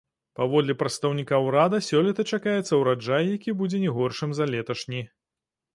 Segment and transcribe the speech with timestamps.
[0.37, 5.01] Паводле прадстаўніка ўрада, сёлета чакаецца ўраджай, які будзе не горшым за леташні.